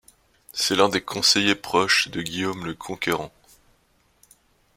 [0.51, 3.31] C’est l’un des conseillers proches de Guillaume le Conquérant.